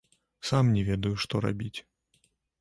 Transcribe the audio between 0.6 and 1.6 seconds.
не ведаю, што